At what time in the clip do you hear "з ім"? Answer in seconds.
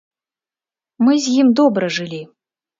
1.27-1.53